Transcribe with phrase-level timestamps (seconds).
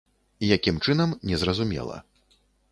[0.55, 1.97] Якім чынам, не зразумела.